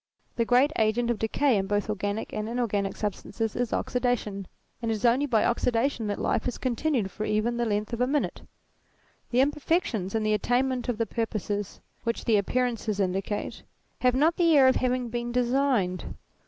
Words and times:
The 0.35 0.45
great 0.45 0.71
agent 0.79 1.11
of 1.11 1.19
decay 1.19 1.57
in 1.57 1.67
both 1.67 1.87
organic 1.87 2.33
and 2.33 2.49
inorganic 2.49 2.97
substances 2.97 3.55
is 3.55 3.71
oxidation, 3.71 4.47
and 4.81 4.89
it 4.89 4.95
is 4.95 5.05
only 5.05 5.27
by 5.27 5.45
oxidation 5.45 6.07
that 6.07 6.17
life 6.17 6.47
is 6.47 6.57
continued 6.57 7.11
for 7.11 7.23
even 7.23 7.57
the 7.57 7.67
length 7.67 7.93
of 7.93 8.01
a 8.01 8.07
minute. 8.07 8.41
The 9.29 9.41
imperfections 9.41 10.15
in 10.15 10.23
the 10.23 10.33
attainment 10.33 10.89
of 10.89 10.97
the 10.97 11.05
purposes 11.05 11.81
which 12.03 12.25
the 12.25 12.37
appearances 12.37 12.99
indicate, 12.99 13.61
have 13.99 14.15
not 14.15 14.37
the 14.37 14.57
air 14.57 14.67
of 14.67 14.77
having 14.77 15.09
been 15.09 15.31
designed. 15.31 16.03